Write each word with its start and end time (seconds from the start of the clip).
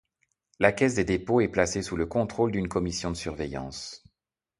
La 0.59 0.71
Caisse 0.71 0.95
des 0.95 1.03
dépôts 1.03 1.41
est 1.41 1.47
placée 1.47 1.83
sous 1.83 1.95
le 1.95 2.07
contrôle 2.07 2.51
d'une 2.51 2.67
commission 2.67 3.11
de 3.11 3.15
surveillance. 3.15 4.03